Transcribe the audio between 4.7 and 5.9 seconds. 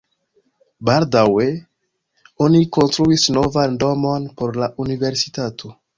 universitato.